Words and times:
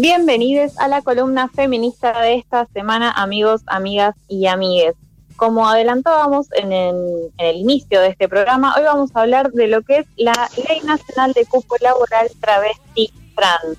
Bienvenidos 0.00 0.78
a 0.78 0.88
la 0.88 1.02
columna 1.02 1.50
feminista 1.50 2.22
de 2.22 2.36
esta 2.36 2.64
semana, 2.72 3.10
amigos, 3.10 3.60
amigas 3.66 4.14
y 4.28 4.46
amigues. 4.46 4.94
Como 5.36 5.68
adelantábamos 5.68 6.46
en 6.52 6.72
el, 6.72 7.56
inicio 7.56 8.00
de 8.00 8.08
este 8.08 8.26
programa, 8.26 8.74
hoy 8.78 8.84
vamos 8.84 9.10
a 9.12 9.20
hablar 9.20 9.52
de 9.52 9.68
lo 9.68 9.82
que 9.82 9.98
es 9.98 10.06
la 10.16 10.48
Ley 10.56 10.80
Nacional 10.84 11.34
de 11.34 11.44
Cupo 11.44 11.76
Laboral 11.82 12.30
Travesti 12.40 13.12
Trans. 13.36 13.76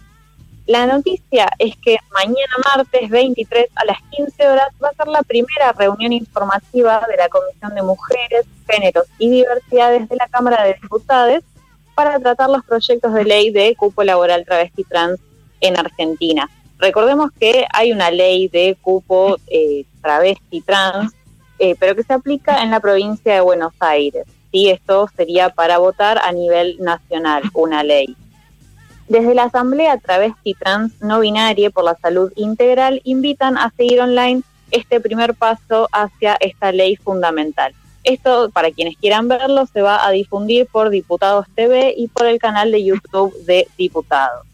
La 0.68 0.86
noticia 0.86 1.50
es 1.58 1.76
que 1.78 1.98
mañana 2.14 2.54
martes 2.76 3.10
23 3.10 3.70
a 3.74 3.86
las 3.86 3.98
15 4.12 4.48
horas 4.48 4.68
va 4.84 4.90
a 4.90 4.94
ser 4.94 5.08
la 5.08 5.24
primera 5.24 5.72
reunión 5.72 6.14
informativa 6.14 7.04
de 7.10 7.18
la 7.18 7.30
Comisión 7.30 7.74
de 7.74 7.82
Mujeres, 7.82 8.46
Géneros 8.70 9.06
y 9.18 9.32
Diversidades 9.32 10.08
de 10.08 10.18
la 10.18 10.28
Cámara 10.28 10.66
de 10.66 10.76
Diputados 10.80 11.44
para 11.96 12.20
tratar 12.20 12.52
los 12.52 12.64
proyectos 12.64 13.12
de 13.12 13.24
ley 13.24 13.50
de 13.50 13.76
cupo 13.76 14.04
laboral 14.04 14.46
travesti 14.46 14.84
trans 14.84 15.20
en 15.62 15.78
Argentina. 15.78 16.50
Recordemos 16.80 17.32
que 17.40 17.66
hay 17.72 17.92
una 17.92 18.10
ley 18.10 18.48
de 18.48 18.76
cupo 18.82 19.38
eh, 19.48 19.86
travesti 20.02 20.62
trans, 20.62 21.14
eh, 21.60 21.76
pero 21.80 21.96
que 21.96 22.04
se 22.04 22.14
aplica 22.14 22.64
en 22.64 22.72
la 22.72 22.80
provincia 22.80 23.36
de 23.36 23.42
Buenos 23.42 23.74
Aires. 23.80 24.26
¿sí? 24.52 24.70
Esto 24.70 25.08
sería 25.16 25.50
para 25.50 25.78
votar 25.78 26.18
a 26.18 26.32
nivel 26.32 26.78
nacional, 26.80 27.44
una 27.54 27.84
ley. 27.84 28.16
Desde 29.08 29.36
la 29.36 29.44
Asamblea 29.44 29.98
Travesti 29.98 30.54
Trans 30.54 31.02
No 31.02 31.20
Binaria 31.20 31.70
por 31.70 31.84
la 31.84 31.98
Salud 32.02 32.32
Integral 32.36 33.02
invitan 33.04 33.58
a 33.58 33.72
seguir 33.76 34.00
online 34.00 34.42
este 34.72 35.02
primer 35.02 35.36
paso 35.36 35.88
hacia 35.92 36.36
esta 36.40 36.72
ley 36.72 36.96
fundamental. 36.96 37.74
Esto, 38.04 38.50
para 38.50 38.72
quienes 38.72 38.98
quieran 38.98 39.28
verlo, 39.28 39.68
se 39.68 39.82
va 39.82 40.08
a 40.08 40.12
difundir 40.12 40.66
por 40.66 40.90
Diputados 40.90 41.46
TV 41.54 41.94
y 41.96 42.08
por 42.08 42.26
el 42.26 42.40
canal 42.40 42.72
de 42.72 42.84
YouTube 42.84 43.36
de 43.46 43.68
Diputados. 43.78 44.48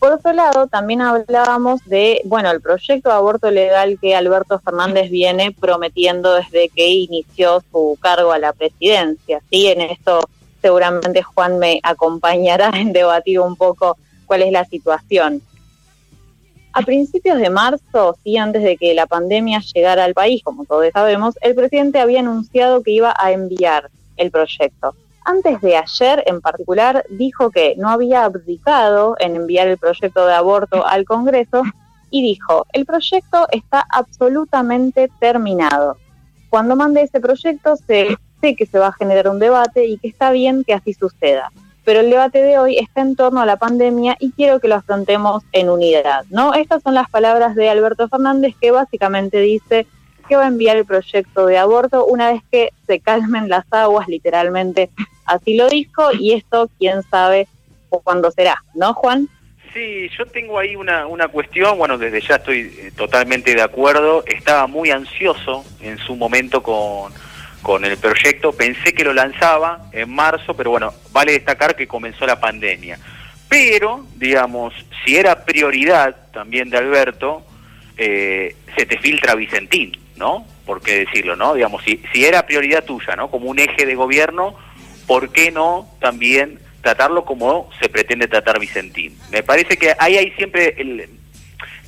Por 0.00 0.12
otro 0.12 0.32
lado, 0.32 0.66
también 0.66 1.02
hablábamos 1.02 1.84
de, 1.84 2.22
bueno, 2.24 2.50
el 2.50 2.62
proyecto 2.62 3.10
de 3.10 3.14
aborto 3.16 3.50
legal 3.50 3.98
que 4.00 4.16
Alberto 4.16 4.58
Fernández 4.58 5.10
viene 5.10 5.52
prometiendo 5.52 6.36
desde 6.36 6.70
que 6.70 6.88
inició 6.88 7.62
su 7.70 7.98
cargo 8.00 8.32
a 8.32 8.38
la 8.38 8.54
presidencia. 8.54 9.42
Sí, 9.50 9.66
en 9.66 9.82
esto 9.82 10.26
seguramente 10.62 11.22
Juan 11.22 11.58
me 11.58 11.80
acompañará 11.82 12.70
en 12.74 12.94
debatir 12.94 13.40
un 13.40 13.56
poco 13.56 13.98
cuál 14.24 14.40
es 14.40 14.52
la 14.52 14.64
situación. 14.64 15.42
A 16.72 16.80
principios 16.80 17.38
de 17.38 17.50
marzo, 17.50 18.16
sí, 18.24 18.38
antes 18.38 18.62
de 18.62 18.78
que 18.78 18.94
la 18.94 19.06
pandemia 19.06 19.60
llegara 19.74 20.04
al 20.04 20.14
país, 20.14 20.42
como 20.42 20.64
todos 20.64 20.88
sabemos, 20.94 21.34
el 21.42 21.54
presidente 21.54 22.00
había 22.00 22.20
anunciado 22.20 22.82
que 22.82 22.92
iba 22.92 23.14
a 23.18 23.32
enviar 23.32 23.90
el 24.16 24.30
proyecto. 24.30 24.94
Antes 25.24 25.60
de 25.60 25.76
ayer, 25.76 26.22
en 26.26 26.40
particular, 26.40 27.04
dijo 27.10 27.50
que 27.50 27.74
no 27.76 27.88
había 27.88 28.24
abdicado 28.24 29.16
en 29.18 29.36
enviar 29.36 29.68
el 29.68 29.78
proyecto 29.78 30.26
de 30.26 30.34
aborto 30.34 30.86
al 30.86 31.04
Congreso 31.04 31.62
y 32.10 32.22
dijo, 32.22 32.66
el 32.72 32.86
proyecto 32.86 33.46
está 33.50 33.84
absolutamente 33.90 35.10
terminado. 35.20 35.96
Cuando 36.48 36.74
mande 36.74 37.02
ese 37.02 37.20
proyecto, 37.20 37.76
sé 37.76 38.16
que 38.40 38.66
se 38.66 38.78
va 38.78 38.88
a 38.88 38.92
generar 38.92 39.28
un 39.28 39.38
debate 39.38 39.86
y 39.86 39.98
que 39.98 40.08
está 40.08 40.32
bien 40.32 40.64
que 40.64 40.74
así 40.74 40.94
suceda 40.94 41.52
pero 41.84 42.00
el 42.00 42.10
debate 42.10 42.42
de 42.42 42.58
hoy 42.58 42.78
está 42.78 43.00
en 43.00 43.16
torno 43.16 43.40
a 43.40 43.46
la 43.46 43.56
pandemia 43.56 44.16
y 44.20 44.32
quiero 44.32 44.60
que 44.60 44.68
lo 44.68 44.76
afrontemos 44.76 45.42
en 45.52 45.68
unidad, 45.68 46.24
¿no? 46.30 46.54
Estas 46.54 46.82
son 46.82 46.94
las 46.94 47.08
palabras 47.10 47.54
de 47.54 47.68
Alberto 47.68 48.08
Fernández 48.08 48.54
que 48.60 48.70
básicamente 48.70 49.40
dice 49.40 49.86
que 50.28 50.36
va 50.36 50.44
a 50.44 50.48
enviar 50.48 50.76
el 50.76 50.84
proyecto 50.84 51.46
de 51.46 51.58
aborto 51.58 52.06
una 52.06 52.30
vez 52.30 52.42
que 52.50 52.70
se 52.86 53.00
calmen 53.00 53.48
las 53.48 53.64
aguas, 53.72 54.06
literalmente 54.06 54.90
así 55.30 55.54
lo 55.54 55.68
dijo, 55.68 56.12
y 56.12 56.34
esto 56.34 56.70
quién 56.78 57.02
sabe 57.10 57.48
cuándo 57.88 58.30
será, 58.30 58.62
¿no, 58.74 58.94
Juan? 58.94 59.28
Sí, 59.72 60.08
yo 60.18 60.26
tengo 60.26 60.58
ahí 60.58 60.74
una, 60.76 61.06
una 61.06 61.28
cuestión, 61.28 61.78
bueno, 61.78 61.96
desde 61.96 62.20
ya 62.20 62.36
estoy 62.36 62.74
eh, 62.76 62.92
totalmente 62.96 63.54
de 63.54 63.62
acuerdo, 63.62 64.24
estaba 64.26 64.66
muy 64.66 64.90
ansioso 64.90 65.64
en 65.80 65.98
su 65.98 66.16
momento 66.16 66.62
con 66.62 67.12
con 67.62 67.84
el 67.84 67.96
proyecto. 67.98 68.52
Pensé 68.52 68.92
que 68.92 69.04
lo 69.04 69.12
lanzaba 69.12 69.88
en 69.92 70.10
marzo, 70.10 70.54
pero 70.54 70.70
bueno, 70.70 70.92
vale 71.12 71.32
destacar 71.32 71.76
que 71.76 71.86
comenzó 71.86 72.26
la 72.26 72.40
pandemia. 72.40 72.98
Pero, 73.48 74.06
digamos, 74.16 74.72
si 75.04 75.16
era 75.16 75.44
prioridad 75.44 76.16
también 76.32 76.70
de 76.70 76.78
Alberto, 76.78 77.42
eh, 77.96 78.54
se 78.76 78.86
te 78.86 78.98
filtra 78.98 79.34
Vicentín, 79.34 79.98
¿no? 80.16 80.46
¿Por 80.64 80.80
qué 80.80 81.04
decirlo, 81.04 81.34
no? 81.34 81.54
Digamos, 81.54 81.82
si, 81.82 82.00
si 82.12 82.24
era 82.24 82.46
prioridad 82.46 82.84
tuya, 82.84 83.16
¿no? 83.16 83.30
Como 83.30 83.50
un 83.50 83.58
eje 83.58 83.86
de 83.86 83.94
gobierno, 83.94 84.56
¿por 85.10 85.32
qué 85.32 85.50
no 85.50 85.88
también 85.98 86.60
tratarlo 86.82 87.24
como 87.24 87.68
se 87.82 87.88
pretende 87.88 88.28
tratar 88.28 88.60
Vicentín? 88.60 89.18
Me 89.32 89.42
parece 89.42 89.76
que 89.76 89.92
ahí 89.98 90.16
hay 90.16 90.30
siempre 90.36 90.76
el... 90.78 91.10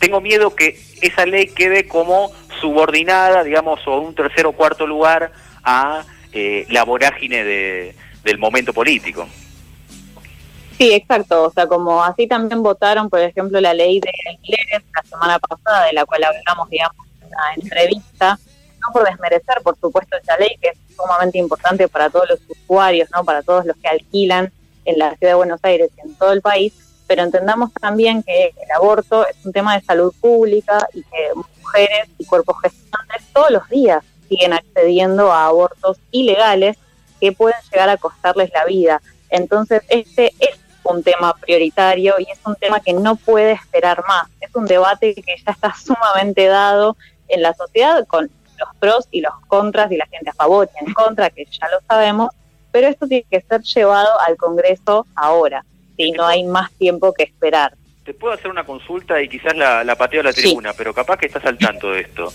Tengo 0.01 0.21
miedo 0.21 0.57
que 0.57 0.77
esa 1.01 1.25
ley 1.25 1.47
quede 1.47 1.87
como 1.87 2.33
subordinada, 2.61 3.45
digamos, 3.45 3.79
o 3.87 4.01
un 4.01 4.17
tercer 4.17 4.45
o 4.45 4.51
cuarto 4.51 4.89
lugar 4.89 5.31
a 5.63 6.05
eh, 6.33 6.67
la 6.69 6.83
vorágine 6.83 7.45
de, 7.45 7.95
del 8.25 8.39
momento 8.39 8.73
político. 8.73 9.29
Sí, 10.77 10.93
exacto. 10.93 11.45
O 11.45 11.53
sea, 11.53 11.69
como 11.69 12.03
así 12.03 12.27
también 12.27 12.61
votaron, 12.61 13.09
por 13.09 13.21
ejemplo, 13.21 13.61
la 13.61 13.73
ley 13.73 14.01
de 14.01 14.11
alquileres 14.31 14.83
la 14.97 15.03
semana 15.05 15.39
pasada, 15.39 15.87
de 15.87 15.93
la 15.93 16.05
cual 16.07 16.25
hablamos, 16.25 16.69
digamos, 16.71 17.07
en 17.21 17.29
una 17.29 17.55
entrevista, 17.55 18.37
no 18.81 18.93
por 18.93 19.05
desmerecer, 19.05 19.63
por 19.63 19.79
supuesto, 19.79 20.17
esa 20.17 20.37
ley 20.39 20.57
que 20.61 20.71
es 20.71 20.82
sumamente 20.95 21.39
importante 21.39 21.89
para 21.89 22.11
todos 22.11 22.29
los 22.31 22.41
usuarios, 22.49 23.09
no, 23.15 23.25
para 23.25 23.43
todos 23.43 23.65
los 23.65 23.77
que 23.77 23.89
alquilan 23.89 24.53
en 24.85 24.99
la 24.99 25.17
ciudad 25.17 25.33
de 25.33 25.37
Buenos 25.37 25.61
Aires 25.63 25.91
y 25.97 26.01
en 26.01 26.15
todo 26.17 26.33
el 26.33 26.43
país, 26.43 26.73
pero 27.07 27.23
entendamos 27.23 27.73
también 27.75 28.23
que 28.23 28.47
el 28.47 28.71
aborto 28.75 29.27
es 29.27 29.37
un 29.45 29.53
tema 29.53 29.75
de 29.75 29.85
salud 29.85 30.15
pública 30.21 30.87
y 30.93 31.03
que 31.03 31.31
mujeres 31.35 32.09
y 32.19 32.25
cuerpos 32.25 32.57
gestantes 32.63 33.23
todos 33.33 33.51
los 33.51 33.69
días 33.69 34.03
siguen 34.29 34.53
accediendo 34.53 35.33
a 35.33 35.47
abortos 35.47 35.99
ilegales 36.11 36.77
que 37.21 37.33
pueden 37.33 37.59
llegar 37.71 37.89
a 37.89 37.97
costarles 37.97 38.51
la 38.53 38.65
vida. 38.65 39.03
Entonces, 39.31 39.83
este 39.89 40.33
es 40.41 40.59
un 40.85 41.03
tema 41.03 41.35
prioritario 41.35 42.15
y 42.19 42.25
es 42.25 42.39
un 42.45 42.57
tema 42.57 42.81
que 42.81 42.93
no 42.93 43.17
puede 43.17 43.53
esperar 43.53 44.03
más. 44.09 44.29
Es 44.41 44.55
un 44.55 44.67
debate 44.67 45.15
que 45.15 45.37
ya 45.45 45.53
está 45.53 45.75
sumamente 45.85 46.47
dado 46.47 46.97
en 47.29 47.43
la 47.43 47.55
sociedad 47.55 48.07
con 48.07 48.31
pros 48.83 49.07
y 49.13 49.21
los 49.21 49.33
contras 49.47 49.93
y 49.93 49.97
la 49.97 50.07
gente 50.07 50.31
a 50.31 50.33
favor 50.33 50.69
y 50.75 50.85
en 50.85 50.93
contra, 50.93 51.31
que 51.31 51.45
ya 51.45 51.69
lo 51.69 51.79
sabemos, 51.87 52.31
pero 52.73 52.89
esto 52.89 53.07
tiene 53.07 53.25
que 53.31 53.41
ser 53.41 53.63
llevado 53.63 54.09
al 54.27 54.37
Congreso 54.37 55.07
ahora, 55.15 55.65
si 55.97 56.11
no 56.11 56.27
hay 56.27 56.43
más 56.43 56.73
tiempo 56.73 57.15
que 57.15 57.23
esperar. 57.23 57.75
Te 58.05 58.13
puedo 58.13 58.35
hacer 58.35 58.51
una 58.51 58.65
consulta 58.65 59.23
y 59.23 59.29
quizás 59.29 59.57
la, 59.57 59.85
la 59.85 59.95
pateo 59.95 60.23
a 60.23 60.25
la 60.25 60.33
tribuna, 60.33 60.73
pero 60.77 60.93
capaz 60.93 61.17
que 61.17 61.27
estás 61.27 61.45
al 61.45 61.59
tanto 61.59 61.93
de 61.93 62.01
esto. 62.01 62.33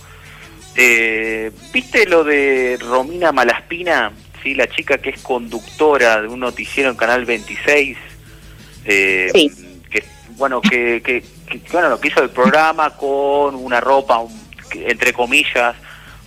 Eh, 0.78 1.52
¿Viste 1.74 2.06
lo 2.06 2.24
de 2.24 2.78
Romina 2.80 3.34
Malaspina? 3.34 4.14
¿sí? 4.42 4.54
La 4.54 4.68
chica 4.68 5.00
que 5.00 5.10
es 5.10 5.22
conductora 5.22 6.22
de 6.22 6.30
un 6.30 6.40
noticiero 6.40 6.90
en 6.90 6.96
Canal 6.96 7.26
26. 7.26 7.98
Eh, 8.86 9.52
que, 9.90 10.04
bueno, 10.38 10.62
que, 10.62 11.02
que, 11.04 11.24
bueno, 11.74 11.90
lo 11.90 12.00
que 12.00 12.08
hizo 12.08 12.24
el 12.24 12.30
programa 12.30 12.92
con 12.96 13.56
una 13.56 13.82
ropa, 13.82 14.22
entre 14.74 15.12
comillas, 15.12 15.76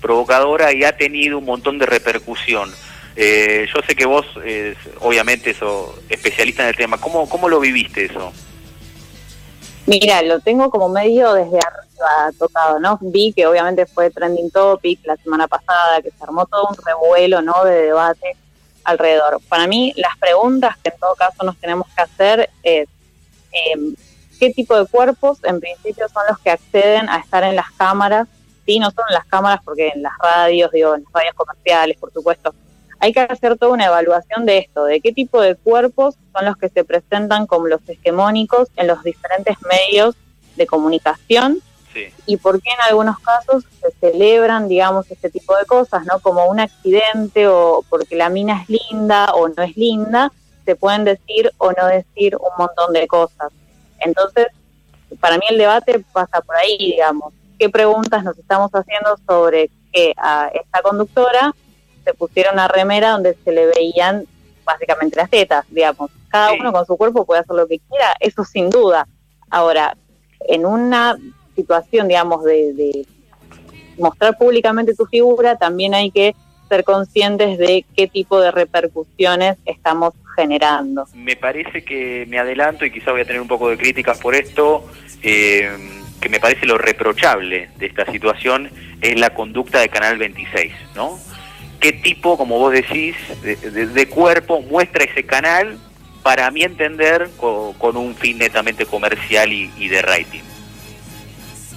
provocadora 0.00 0.72
y 0.72 0.84
ha 0.84 0.97
tenido 0.97 1.38
un 1.38 1.44
montón 1.44 1.78
de 1.78 1.87
repercusión. 1.87 2.71
Eh, 3.16 3.66
yo 3.75 3.81
sé 3.87 3.94
que 3.94 4.06
vos, 4.06 4.27
eh, 4.44 4.75
obviamente, 5.00 5.55
sos 5.55 5.91
especialista 6.09 6.62
en 6.62 6.71
el 6.71 6.77
tema. 6.77 6.99
¿Cómo, 6.99 7.28
¿Cómo 7.28 7.49
lo 7.49 7.61
viviste 7.61 8.06
eso? 8.06 8.33
Mira, 9.87 10.22
lo 10.22 10.41
tengo 10.41 10.71
como 10.71 10.88
medio 10.88 11.33
desde 11.33 11.59
arriba 11.59 12.33
tocado, 12.38 12.78
¿no? 12.78 12.99
Vi 13.00 13.33
que 13.33 13.47
obviamente 13.47 13.87
fue 13.87 14.11
trending 14.11 14.50
topic 14.50 15.00
la 15.05 15.16
semana 15.16 15.49
pasada, 15.49 16.00
que 16.03 16.11
se 16.11 16.22
armó 16.22 16.47
todo 16.47 16.69
un 16.69 16.77
revuelo, 16.84 17.43
¿no? 17.43 17.64
De 17.64 17.82
debate 17.87 18.37
alrededor. 18.85 19.41
Para 19.49 19.67
mí, 19.67 19.93
las 19.97 20.17
preguntas 20.19 20.76
que 20.82 20.91
en 20.91 20.99
todo 20.99 21.14
caso 21.14 21.44
nos 21.44 21.56
tenemos 21.56 21.87
que 21.94 22.02
hacer 22.02 22.50
es 22.62 22.88
em, 23.52 23.94
qué 24.38 24.50
tipo 24.50 24.79
de 24.79 24.87
cuerpos 24.87 25.38
en 25.44 25.61
principio 25.61 26.08
son 26.08 26.23
los 26.29 26.38
que 26.38 26.50
acceden 26.50 27.08
a 27.08 27.19
estar 27.19 27.43
en 27.44 27.56
las 27.56 27.70
cámaras, 27.73 28.29
sí, 28.67 28.79
no 28.79 28.91
solo 28.91 29.07
en 29.09 29.15
las 29.15 29.27
cámaras, 29.27 29.61
porque 29.65 29.89
en 29.95 30.03
las 30.03 30.12
radios, 30.19 30.71
digo, 30.71 30.95
en 30.95 31.05
las 31.05 31.12
radios 31.12 31.35
comerciales, 31.35 31.99
por 31.99 32.12
supuesto, 32.12 32.55
hay 32.99 33.12
que 33.12 33.21
hacer 33.21 33.57
toda 33.57 33.73
una 33.73 33.87
evaluación 33.87 34.45
de 34.45 34.59
esto, 34.59 34.85
de 34.85 35.01
qué 35.01 35.12
tipo 35.12 35.41
de 35.41 35.57
cuerpos 35.57 36.17
son 36.35 36.45
los 36.45 36.57
que 36.57 36.69
se 36.69 36.85
presentan 36.85 37.47
como 37.47 37.67
los 37.67 37.81
hegemónicos 37.89 38.69
en 38.77 38.87
los 38.87 39.03
diferentes 39.03 39.57
medios 39.62 40.15
de 40.57 40.67
comunicación 40.67 41.62
y 42.27 42.37
por 42.37 42.62
qué 42.62 42.71
en 42.71 42.81
algunos 42.89 43.19
casos 43.19 43.65
se 43.81 43.91
celebran, 43.99 44.69
digamos, 44.69 45.11
este 45.11 45.29
tipo 45.31 45.57
de 45.57 45.65
cosas, 45.65 46.05
¿no? 46.07 46.21
Como 46.21 46.47
un 46.47 46.61
accidente 46.61 47.49
o 47.49 47.85
porque 47.89 48.15
la 48.15 48.29
mina 48.29 48.62
es 48.62 48.69
linda 48.69 49.33
o 49.35 49.49
no 49.49 49.62
es 49.62 49.77
linda, 49.77 50.31
se 50.65 50.77
pueden 50.77 51.05
decir 51.05 51.51
o 51.59 51.73
no 51.73 51.87
decir 51.87 52.37
un 52.37 52.51
montón 52.59 52.93
de 52.93 53.09
cosas. 53.09 53.51
Entonces, 53.99 54.47
para 55.19 55.37
mí 55.37 55.45
el 55.51 55.59
debate 55.59 56.05
pasa 56.12 56.41
por 56.41 56.55
ahí, 56.57 56.77
digamos, 56.79 57.33
qué 57.61 57.69
preguntas 57.69 58.25
nos 58.25 58.39
estamos 58.39 58.71
haciendo 58.73 59.19
sobre 59.29 59.71
que 59.93 60.15
a 60.17 60.51
esta 60.55 60.81
conductora 60.81 61.55
se 62.05 62.15
pusieron 62.15 62.55
una 62.55 62.69
remera 62.69 63.11
donde 63.11 63.37
se 63.45 63.53
le 63.53 63.67
veían 63.67 64.25
básicamente 64.65 65.17
las 65.17 65.29
tetas, 65.29 65.67
digamos. 65.69 66.11
Cada 66.31 66.55
uno 66.55 66.73
con 66.73 66.87
su 66.87 66.97
cuerpo 66.97 67.27
puede 67.27 67.43
hacer 67.43 67.55
lo 67.55 67.69
que 67.69 67.79
quiera, 67.81 68.17
eso 68.19 68.45
sin 68.45 68.71
duda. 68.71 69.07
Ahora, 69.51 69.95
en 70.49 70.65
una 70.65 71.19
situación, 71.55 72.09
digamos, 72.09 72.43
de, 72.45 73.07
mostrar 73.99 74.39
públicamente 74.39 74.95
tu 74.95 75.05
figura, 75.05 75.57
también 75.57 75.93
hay 75.93 76.11
que 76.11 76.35
ser 76.71 76.85
conscientes 76.85 77.59
de 77.59 77.85
qué 77.95 78.07
tipo 78.07 78.41
de 78.41 78.53
repercusiones 78.53 79.59
estamos 79.67 80.15
generando. 80.35 81.05
Me 81.12 81.37
parece 81.37 81.85
que 81.85 82.25
me 82.27 82.39
adelanto 82.39 82.87
y 82.87 82.91
quizá 82.91 83.11
voy 83.11 83.21
a 83.21 83.25
tener 83.27 83.43
un 83.43 83.49
poco 83.49 83.69
de 83.69 83.77
críticas 83.77 84.19
por 84.19 84.35
esto, 84.35 84.87
eh, 85.23 86.00
que 86.20 86.28
me 86.28 86.40
parece 86.40 86.67
lo 86.67 86.78
reprochable 86.78 87.70
de 87.78 87.87
esta 87.87 88.05
situación 88.11 88.70
es 89.00 89.19
la 89.19 89.31
conducta 89.31 89.81
de 89.81 89.88
Canal 89.88 90.19
26, 90.19 90.72
¿no? 90.94 91.19
¿Qué 91.81 91.93
tipo, 91.93 92.37
como 92.37 92.58
vos 92.58 92.72
decís, 92.72 93.17
de, 93.43 94.08
cuerpo 94.08 94.61
muestra 94.61 95.05
ese 95.05 95.25
canal, 95.25 95.78
para 96.22 96.50
mi 96.50 96.62
entender, 96.62 97.31
con, 97.38 97.96
un 97.96 98.14
fin 98.14 98.37
netamente 98.37 98.84
comercial 98.84 99.50
y 99.50 99.88
de 99.88 100.02
rating? 100.02 100.43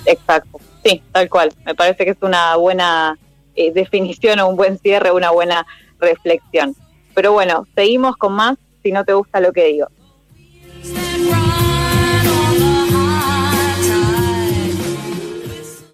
Exacto, 0.06 0.60
sí, 0.84 1.02
tal 1.12 1.30
cual. 1.30 1.54
Me 1.66 1.76
parece 1.76 2.06
que 2.06 2.12
es 2.12 2.18
una 2.22 2.56
buena 2.56 3.18
eh, 3.56 3.72
definición 3.72 4.40
o 4.40 4.48
un 4.48 4.56
buen 4.56 4.78
cierre, 4.80 5.12
una 5.12 5.32
buena 5.32 5.66
reflexión. 6.00 6.76
Pero 7.14 7.32
bueno, 7.32 7.68
seguimos 7.76 8.18
con 8.18 8.34
más 8.34 8.58
si 8.82 8.92
no 8.92 9.06
te 9.06 9.14
gusta 9.14 9.40
lo 9.40 9.54
que 9.54 9.66
digo. 9.66 9.88